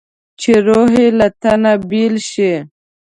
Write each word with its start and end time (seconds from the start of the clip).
چې 0.39 0.51
روح 0.67 0.89
یې 0.99 1.07
له 1.19 1.27
تنه 1.41 1.71
بېل 1.89 2.15
شي. 2.29 2.53